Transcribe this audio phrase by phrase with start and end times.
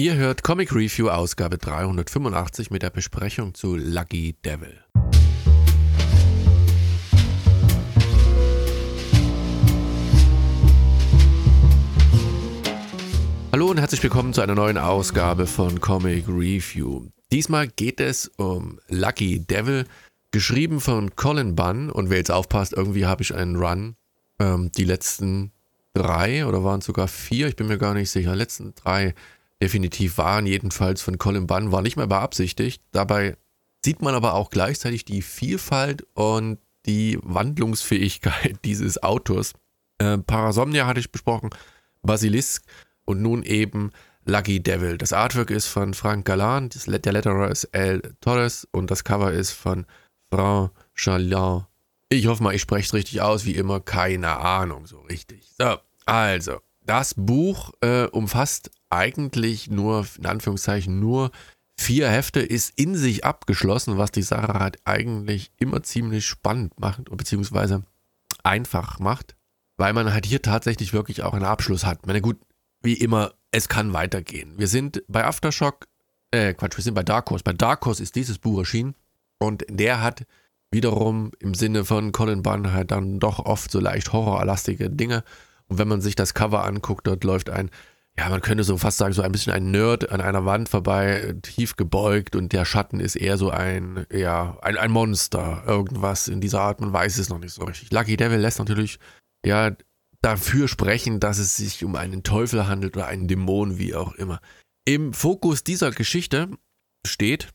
[0.00, 4.82] Ihr hört Comic Review Ausgabe 385 mit der Besprechung zu Lucky Devil.
[13.52, 17.08] Hallo und herzlich willkommen zu einer neuen Ausgabe von Comic Review.
[17.30, 19.84] Diesmal geht es um Lucky Devil,
[20.30, 21.90] geschrieben von Colin Bunn.
[21.90, 23.96] Und wer jetzt aufpasst, irgendwie habe ich einen Run.
[24.38, 25.52] Ähm, die letzten
[25.92, 28.34] drei oder waren es sogar vier, ich bin mir gar nicht sicher.
[28.34, 29.14] Letzten drei
[29.60, 32.82] definitiv waren jedenfalls von Colin Bunn, war nicht mehr beabsichtigt.
[32.92, 33.36] Dabei
[33.84, 39.52] sieht man aber auch gleichzeitig die Vielfalt und die Wandlungsfähigkeit dieses Autors.
[39.98, 41.50] Äh, Parasomnia hatte ich besprochen,
[42.02, 42.64] Basilisk
[43.04, 43.90] und nun eben
[44.24, 44.98] Lucky Devil.
[44.98, 49.52] Das Artwork ist von Frank Galan, der Letterer ist El Torres und das Cover ist
[49.52, 49.86] von
[50.30, 51.64] Franck Chalin.
[52.08, 55.52] Ich hoffe mal, ich spreche es richtig aus, wie immer, keine Ahnung so richtig.
[55.58, 61.30] So, also, das Buch äh, umfasst eigentlich nur, in Anführungszeichen, nur
[61.76, 67.04] vier Hefte, ist in sich abgeschlossen, was die Sache halt eigentlich immer ziemlich spannend macht,
[67.16, 67.84] beziehungsweise
[68.42, 69.36] einfach macht,
[69.76, 72.00] weil man halt hier tatsächlich wirklich auch einen Abschluss hat.
[72.00, 72.38] Ich meine, gut,
[72.82, 74.58] wie immer, es kann weitergehen.
[74.58, 75.86] Wir sind bei Aftershock,
[76.30, 77.44] äh, Quatsch, wir sind bei Dark Horse.
[77.44, 78.94] Bei Dark Horse ist dieses Buch erschienen
[79.38, 80.26] und der hat
[80.70, 85.24] wiederum im Sinne von Colin Bunn halt dann doch oft so leicht horrorlastige Dinge.
[85.70, 87.70] Und wenn man sich das Cover anguckt, dort läuft ein,
[88.18, 91.36] ja, man könnte so fast sagen, so ein bisschen ein Nerd an einer Wand vorbei,
[91.42, 96.40] tief gebeugt und der Schatten ist eher so ein, ja, ein, ein Monster, irgendwas in
[96.40, 97.92] dieser Art, man weiß es noch nicht so richtig.
[97.92, 98.98] Lucky Devil lässt natürlich,
[99.46, 99.74] ja,
[100.22, 104.40] dafür sprechen, dass es sich um einen Teufel handelt oder einen Dämon, wie auch immer.
[104.84, 106.50] Im Fokus dieser Geschichte
[107.06, 107.48] steht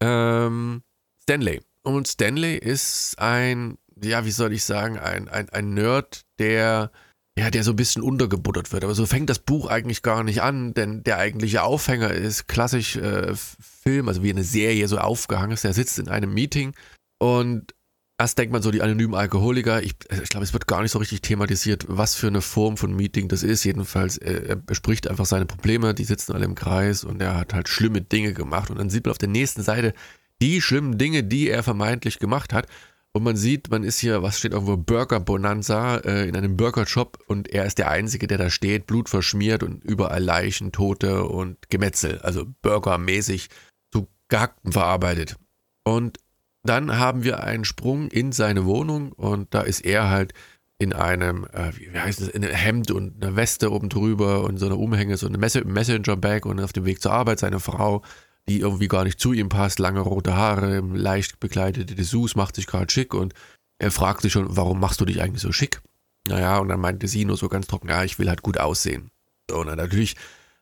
[0.00, 0.82] ähm,
[1.22, 1.62] Stanley.
[1.82, 6.90] Und Stanley ist ein, ja, wie soll ich sagen, ein, ein, ein Nerd, der,
[7.38, 8.84] ja, der so ein bisschen untergebuttert wird.
[8.84, 12.96] Aber so fängt das Buch eigentlich gar nicht an, denn der eigentliche Aufhänger ist klassisch
[12.96, 15.64] äh, Film, also wie eine Serie so aufgehangen ist.
[15.64, 16.74] Der sitzt in einem Meeting
[17.18, 17.74] und
[18.20, 20.98] erst denkt man so, die anonymen Alkoholiker, ich, ich glaube, es wird gar nicht so
[20.98, 23.64] richtig thematisiert, was für eine Form von Meeting das ist.
[23.64, 27.54] Jedenfalls, er, er bespricht einfach seine Probleme, die sitzen alle im Kreis und er hat
[27.54, 28.70] halt schlimme Dinge gemacht.
[28.70, 29.94] Und dann sieht man auf der nächsten Seite
[30.42, 32.66] die schlimmen Dinge, die er vermeintlich gemacht hat.
[33.12, 36.86] Und man sieht, man ist hier, was steht irgendwo, Burger Bonanza äh, in einem Burger
[36.86, 41.24] Shop und er ist der Einzige, der da steht, Blut verschmiert und überall Leichen, Tote
[41.24, 43.48] und Gemetzel, also burgermäßig
[43.90, 45.36] zu gehackten verarbeitet.
[45.82, 46.18] Und
[46.62, 49.12] dann haben wir einen Sprung in seine Wohnung.
[49.12, 50.32] Und da ist er halt
[50.78, 54.58] in einem, äh, wie heißt es, in einem Hemd und einer Weste oben drüber und
[54.58, 58.02] so einer Umhänge, so eine Messenger-Bag und auf dem Weg zur Arbeit seine Frau
[58.48, 62.66] die irgendwie gar nicht zu ihm passt, lange rote Haare, leicht bekleidete Dessous, macht sich
[62.66, 63.34] gerade schick und
[63.78, 65.80] er fragt sich schon, warum machst du dich eigentlich so schick?
[66.28, 69.10] Naja, und dann meinte sie nur so ganz trocken, ja, ich will halt gut aussehen.
[69.50, 70.16] Und dann natürlich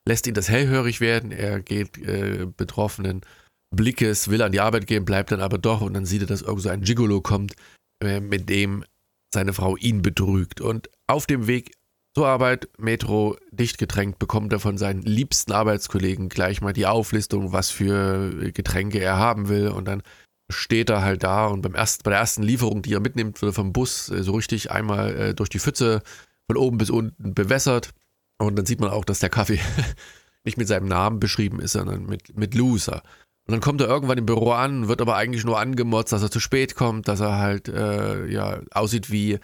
[0.06, 3.22] lässt ihn das hellhörig werden, er geht äh, betroffenen
[3.74, 6.42] Blickes, will an die Arbeit gehen, bleibt dann aber doch und dann sieht er, dass
[6.42, 7.54] irgend so ein Gigolo kommt,
[8.02, 8.84] äh, mit dem
[9.32, 10.60] seine Frau ihn betrügt.
[10.60, 11.72] Und auf dem Weg
[12.18, 17.52] zur Arbeit, Metro, dicht getränkt, bekommt er von seinen liebsten Arbeitskollegen gleich mal die Auflistung,
[17.52, 19.68] was für Getränke er haben will.
[19.68, 20.02] Und dann
[20.50, 23.52] steht er halt da und beim ersten, bei der ersten Lieferung, die er mitnimmt, wird
[23.52, 26.02] er vom Bus äh, so richtig einmal äh, durch die Pfütze
[26.50, 27.90] von oben bis unten bewässert.
[28.38, 29.60] Und dann sieht man auch, dass der Kaffee
[30.44, 33.04] nicht mit seinem Namen beschrieben ist, sondern mit, mit Loser.
[33.46, 36.32] Und dann kommt er irgendwann im Büro an, wird aber eigentlich nur angemotzt, dass er
[36.32, 39.38] zu spät kommt, dass er halt äh, ja aussieht wie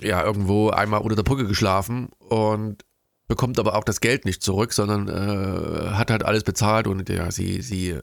[0.00, 2.84] ja, irgendwo einmal unter der Brücke geschlafen und
[3.28, 7.30] bekommt aber auch das Geld nicht zurück, sondern äh, hat halt alles bezahlt und ja,
[7.30, 7.98] sie, sie,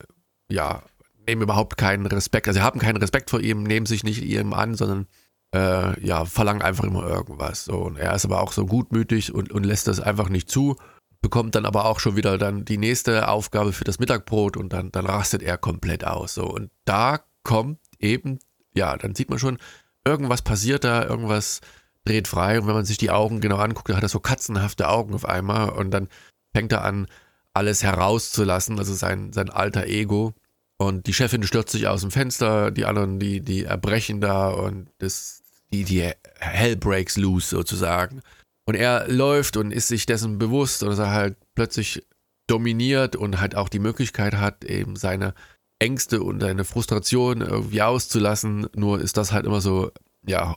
[0.50, 0.84] ja,
[1.28, 4.54] nehmen überhaupt keinen Respekt, also sie haben keinen Respekt vor ihm, nehmen sich nicht ihm
[4.54, 5.08] an, sondern
[5.56, 7.66] äh, ja, verlangen einfach immer irgendwas.
[7.66, 7.78] So.
[7.78, 10.76] Und er ist aber auch so gutmütig und, und lässt das einfach nicht zu,
[11.22, 14.92] bekommt dann aber auch schon wieder dann die nächste Aufgabe für das Mittagbrot und dann,
[14.92, 16.36] dann rastet er komplett aus.
[16.36, 16.46] So.
[16.46, 18.40] Und da kommt eben,
[18.76, 19.58] ja, dann sieht man schon,
[20.06, 21.62] irgendwas passiert da, irgendwas
[22.06, 24.88] dreht frei und wenn man sich die Augen genau anguckt, dann hat er so katzenhafte
[24.88, 26.08] Augen auf einmal und dann
[26.56, 27.08] fängt er an,
[27.54, 30.34] alles herauszulassen, also sein, sein alter Ego.
[30.78, 34.90] Und die Chefin stürzt sich aus dem Fenster, die anderen, die, die erbrechen da und
[34.98, 35.42] das,
[35.72, 38.22] die, die Hell breaks loose sozusagen.
[38.66, 42.04] Und er läuft und ist sich dessen bewusst, dass er halt plötzlich
[42.48, 45.34] dominiert und halt auch die Möglichkeit hat, eben seine
[45.80, 48.68] Ängste und seine Frustration irgendwie auszulassen.
[48.76, 49.92] Nur ist das halt immer so,
[50.28, 50.56] ja,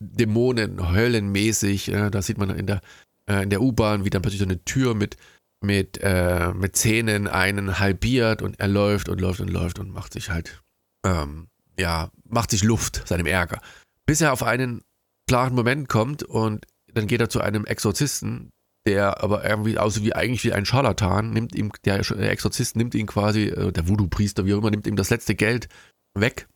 [0.00, 1.88] Dämonen, Höllenmäßig.
[1.88, 2.80] Äh, da sieht man in der,
[3.28, 5.16] äh, in der U-Bahn, wie dann plötzlich so eine Tür mit,
[5.62, 10.12] mit, äh, mit Zähnen einen halbiert und er läuft und läuft und läuft und macht
[10.12, 10.62] sich halt,
[11.06, 11.48] ähm,
[11.78, 13.60] ja, macht sich Luft seinem Ärger.
[14.06, 14.82] Bis er auf einen
[15.28, 18.50] klaren Moment kommt und dann geht er zu einem Exorzisten,
[18.86, 23.06] der aber irgendwie aussieht wie eigentlich wie ein Scharlatan, nimmt ihm, der Exorzist nimmt ihn
[23.06, 25.68] quasi, äh, der Voodoo-Priester, wie auch immer, nimmt ihm das letzte Geld
[26.14, 26.48] weg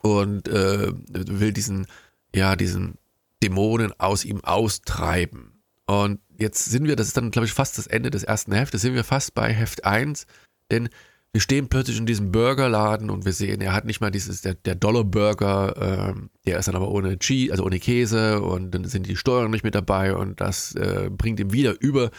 [0.00, 1.86] und äh, will diesen,
[2.34, 2.98] ja, diesen
[3.42, 5.62] Dämonen aus ihm austreiben.
[5.86, 8.82] Und jetzt sind wir, das ist dann, glaube ich, fast das Ende des ersten Heftes,
[8.82, 10.26] sind wir fast bei Heft 1,
[10.70, 10.88] denn
[11.32, 14.54] wir stehen plötzlich in diesem Burgerladen und wir sehen, er hat nicht mal dieses, der,
[14.54, 19.08] der Dollar-Burger, ähm, der ist dann aber ohne Cheese, also ohne Käse und dann sind
[19.08, 22.10] die Steuern nicht mit dabei und das äh, bringt ihn wieder über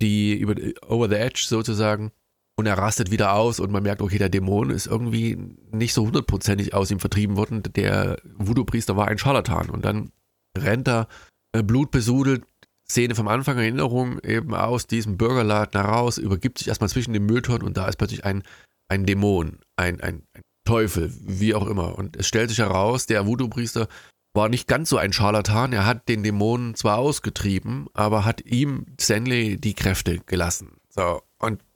[0.00, 0.54] die, über
[0.88, 2.10] over the edge sozusagen
[2.56, 5.36] und er rastet wieder aus und man merkt, okay, der Dämon ist irgendwie
[5.72, 7.62] nicht so hundertprozentig aus ihm vertrieben worden.
[7.74, 10.12] Der Voodoo-Priester war ein Scharlatan und dann
[10.56, 11.08] rennt er
[11.52, 12.44] äh, blutbesudelt
[12.88, 17.66] Szene vom Anfang, Erinnerung eben aus diesem Burgerladen heraus, übergibt sich erstmal zwischen den Mülltonnen
[17.66, 18.42] und da ist plötzlich ein,
[18.88, 21.98] ein Dämon, ein, ein, ein Teufel, wie auch immer.
[21.98, 23.88] Und es stellt sich heraus, der Voodoo-Priester
[24.34, 25.72] war nicht ganz so ein Scharlatan.
[25.72, 30.72] Er hat den Dämonen zwar ausgetrieben, aber hat ihm Stanley die Kräfte gelassen.
[30.88, 31.22] So,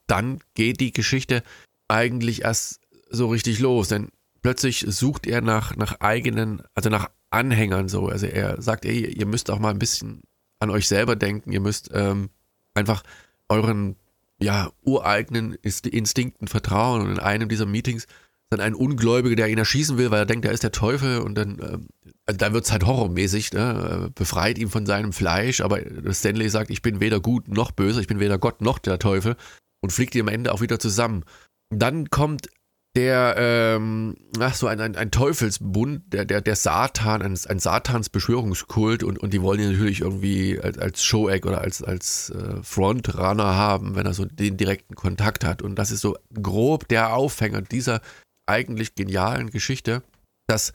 [0.09, 1.45] dann geht die Geschichte
[1.87, 4.09] eigentlich erst so richtig los, denn
[4.43, 8.09] plötzlich sucht er nach, nach eigenen, also nach Anhängern so.
[8.09, 10.23] Also er sagt, ey, ihr müsst auch mal ein bisschen
[10.61, 11.53] an euch selber denken.
[11.53, 12.31] Ihr müsst ähm,
[12.75, 13.03] einfach
[13.49, 13.97] euren
[14.41, 17.03] ja, ureigenen Instinkten vertrauen.
[17.03, 18.07] Und in einem dieser Meetings
[18.51, 21.19] dann ein Ungläubiger, der ihn erschießen will, weil er denkt, er ist der Teufel.
[21.19, 21.89] Und dann, ähm,
[22.25, 24.11] also dann wird es halt horrormäßig, ne?
[24.15, 25.61] befreit ihn von seinem Fleisch.
[25.61, 25.81] Aber
[26.13, 29.37] Stanley sagt, ich bin weder gut noch böse, ich bin weder Gott noch der Teufel.
[29.81, 31.25] Und fliegt ihm am Ende auch wieder zusammen.
[31.71, 32.49] Dann kommt
[32.97, 39.05] der, ähm, ach so, ein, ein, ein Teufelsbund, der, der, der Satan, ein, ein Satansbeschwörungskult
[39.05, 43.55] und, und die wollen ihn natürlich irgendwie als, als Show-Egg oder als, als äh, Frontrunner
[43.55, 45.63] haben, wenn er so den direkten Kontakt hat.
[45.63, 48.01] Und das ist so grob der Aufhänger dieser
[48.47, 50.03] eigentlich genialen Geschichte,
[50.49, 50.73] dass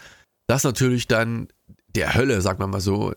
[0.48, 1.48] das natürlich dann
[1.96, 3.14] der Hölle, sagen wir mal so,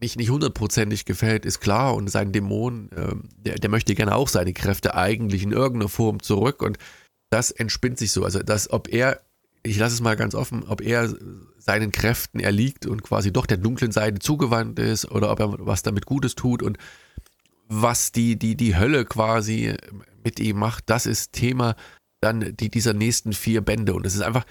[0.00, 1.94] nicht, nicht hundertprozentig gefällt, ist klar.
[1.94, 3.14] Und sein Dämon, äh,
[3.44, 6.62] der, der möchte gerne auch seine Kräfte eigentlich in irgendeiner Form zurück.
[6.62, 6.78] Und
[7.30, 8.24] das entspinnt sich so.
[8.24, 9.20] Also, dass ob er,
[9.62, 11.14] ich lasse es mal ganz offen, ob er
[11.58, 15.82] seinen Kräften erliegt und quasi doch der dunklen Seite zugewandt ist oder ob er was
[15.82, 16.78] damit Gutes tut und
[17.68, 19.74] was die, die, die Hölle quasi
[20.24, 21.76] mit ihm macht, das ist Thema
[22.20, 23.94] dann die, dieser nächsten vier Bände.
[23.94, 24.44] Und es ist einfach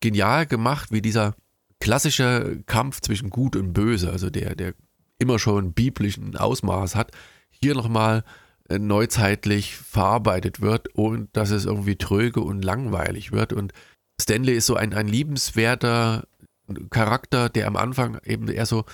[0.00, 1.34] genial gemacht, wie dieser
[1.80, 4.74] klassische Kampf zwischen Gut und Böse, also der, der
[5.18, 7.12] immer schon biblischen Ausmaß hat,
[7.50, 8.24] hier nochmal
[8.68, 13.52] äh, neuzeitlich verarbeitet wird und dass es irgendwie tröge und langweilig wird.
[13.52, 13.72] Und
[14.20, 16.26] Stanley ist so ein, ein liebenswerter
[16.90, 18.84] Charakter, der am Anfang eben eher so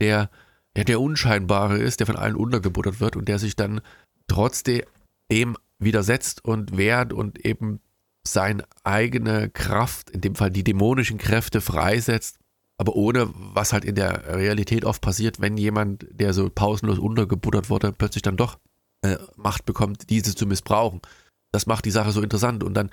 [0.00, 0.30] der,
[0.76, 3.80] der, der Unscheinbare ist, der von allen untergebuttert wird und der sich dann
[4.28, 7.80] trotzdem widersetzt und wehrt und eben
[8.26, 12.38] seine eigene Kraft, in dem Fall die dämonischen Kräfte freisetzt,
[12.78, 17.70] aber ohne, was halt in der Realität oft passiert, wenn jemand, der so pausenlos untergebuttert
[17.70, 18.58] wurde, plötzlich dann doch
[19.02, 21.00] äh, Macht bekommt, diese zu missbrauchen.
[21.52, 22.62] Das macht die Sache so interessant.
[22.62, 22.90] Und dann,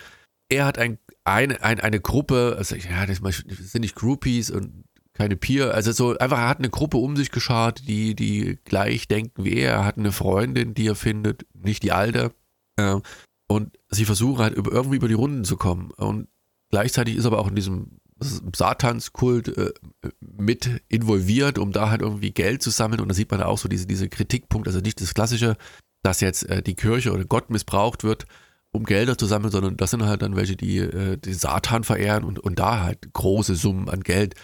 [0.49, 5.35] er hat ein, eine, ein, eine Gruppe, also ja, das sind nicht Groupies und keine
[5.35, 9.43] Peer, also so einfach, er hat eine Gruppe um sich geschart, die, die gleich denken
[9.43, 9.73] wie er.
[9.73, 12.33] Er hat eine Freundin, die er findet, nicht die alte.
[12.77, 12.99] Äh,
[13.47, 15.91] und sie versuchen halt irgendwie über die Runden zu kommen.
[15.91, 16.29] Und
[16.71, 19.73] gleichzeitig ist aber auch in diesem Satanskult äh,
[20.19, 23.01] mit involviert, um da halt irgendwie Geld zu sammeln.
[23.01, 25.57] Und da sieht man auch so diese, diese Kritikpunkt, also nicht das klassische,
[26.01, 28.25] dass jetzt äh, die Kirche oder Gott missbraucht wird,
[28.71, 32.23] um Gelder zu sammeln, sondern das sind halt dann welche, die äh, die Satan verehren
[32.23, 34.35] und, und da halt große Summen an Geld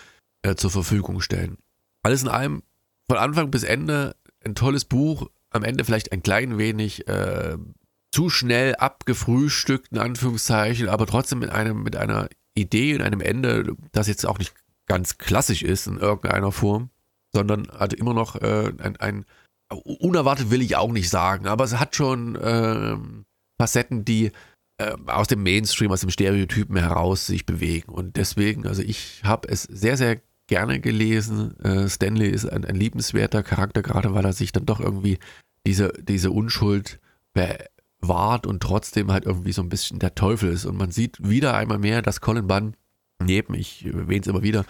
[0.43, 1.57] äh, zur Verfügung stellen.
[2.03, 2.63] Alles in allem
[3.09, 7.57] von Anfang bis Ende ein tolles Buch, am Ende vielleicht ein klein wenig äh,
[8.11, 13.75] zu schnell abgefrühstückt, in Anführungszeichen, aber trotzdem mit einem, mit einer Idee und einem Ende,
[13.91, 14.53] das jetzt auch nicht
[14.87, 16.89] ganz klassisch ist in irgendeiner Form,
[17.33, 19.25] sondern hat immer noch äh, ein, ein
[19.71, 22.97] unerwartet will ich auch nicht sagen, aber es hat schon äh,
[23.61, 24.31] Facetten, die
[24.79, 27.91] äh, aus dem Mainstream, aus dem Stereotypen heraus sich bewegen.
[27.91, 31.59] Und deswegen, also ich habe es sehr, sehr gerne gelesen.
[31.59, 35.19] Äh, Stanley ist ein, ein, liebenswerter Charakter, gerade weil er sich dann doch irgendwie
[35.67, 36.99] diese, diese Unschuld
[37.99, 40.65] bewahrt und trotzdem halt irgendwie so ein bisschen der Teufel ist.
[40.65, 42.75] Und man sieht wieder einmal mehr, dass Colin Bunn
[43.21, 44.65] neben, ich erwähne es immer wieder,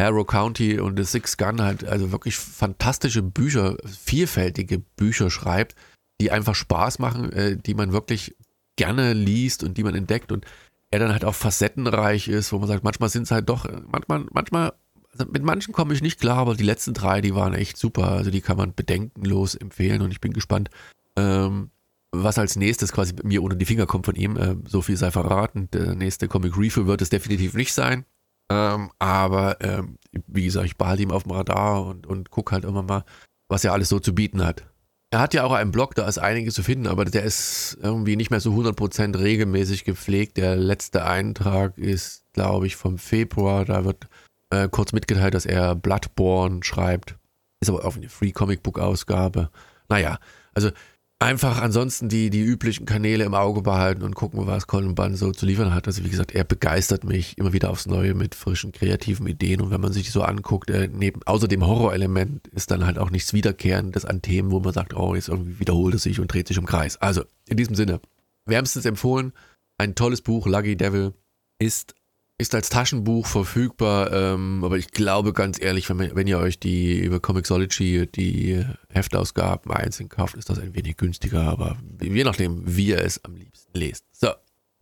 [0.00, 5.74] Harrow County und The Six Gun halt also wirklich fantastische Bücher, vielfältige Bücher schreibt,
[6.20, 8.36] die einfach Spaß machen, äh, die man wirklich
[8.76, 10.46] gerne liest und die man entdeckt und
[10.90, 14.26] er dann halt auch facettenreich ist, wo man sagt, manchmal sind es halt doch, manchmal,
[14.30, 14.72] manchmal,
[15.12, 18.08] also mit manchen komme ich nicht klar, aber die letzten drei, die waren echt super.
[18.12, 20.70] Also die kann man bedenkenlos empfehlen und ich bin gespannt,
[21.16, 21.70] ähm,
[22.12, 24.36] was als nächstes quasi mir unter die Finger kommt von ihm.
[24.36, 25.68] Äh, so viel sei verraten.
[25.72, 28.04] Der nächste Comic Review wird es definitiv nicht sein.
[28.50, 32.64] Ähm, aber ähm, wie gesagt, ich behalte ihn auf dem Radar und, und gucke halt
[32.64, 33.04] immer mal,
[33.48, 34.64] was er alles so zu bieten hat.
[35.10, 38.16] Er hat ja auch einen Blog, da ist einiges zu finden, aber der ist irgendwie
[38.16, 40.36] nicht mehr so 100% regelmäßig gepflegt.
[40.36, 43.64] Der letzte Eintrag ist, glaube ich, vom Februar.
[43.64, 44.06] Da wird
[44.50, 47.16] äh, kurz mitgeteilt, dass er Bloodborne schreibt.
[47.60, 49.50] Ist aber auch eine Free Comic Book Ausgabe.
[49.88, 50.18] Naja,
[50.52, 50.70] also
[51.18, 55.32] einfach ansonsten die, die üblichen Kanäle im Auge behalten und gucken, was Colin Bunn so
[55.32, 55.86] zu liefern hat.
[55.86, 59.60] Also wie gesagt, er begeistert mich immer wieder aufs Neue mit frischen, kreativen Ideen.
[59.60, 63.10] Und wenn man sich so anguckt, äh, neben, außer dem Horrorelement ist dann halt auch
[63.10, 66.46] nichts Wiederkehrendes an Themen, wo man sagt, oh, jetzt irgendwie wiederholt es sich und dreht
[66.46, 66.96] sich im Kreis.
[66.98, 68.00] Also, in diesem Sinne,
[68.46, 69.32] wärmstens empfohlen,
[69.76, 71.14] ein tolles Buch, Lucky Devil,
[71.58, 71.94] ist
[72.38, 76.98] ist als Taschenbuch verfügbar, ähm, aber ich glaube ganz ehrlich, wenn, wenn, ihr euch die
[76.98, 82.88] über Comixology die Heftausgaben einzeln kauft, ist das ein wenig günstiger, aber je nachdem, wie
[82.88, 84.04] ihr es am liebsten lest.
[84.12, 84.28] So,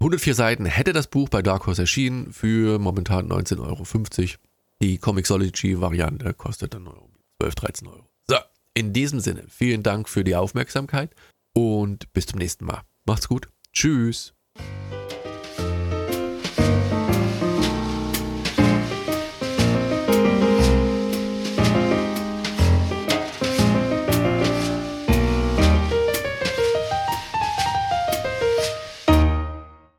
[0.00, 3.84] 104 Seiten hätte das Buch bei Dark Horse erschienen für momentan 19,50 Euro.
[4.82, 6.86] Die Comixology-Variante kostet dann
[7.40, 8.06] 12, 13 Euro.
[8.28, 8.36] So,
[8.75, 11.14] in diesem Sinne, vielen Dank für die Aufmerksamkeit
[11.54, 12.82] und bis zum nächsten Mal.
[13.06, 13.48] Macht's gut.
[13.72, 14.36] Tschüss.